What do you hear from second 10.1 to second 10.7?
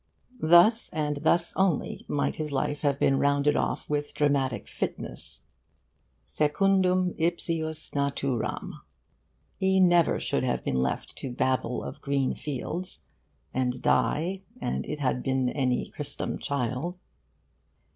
should have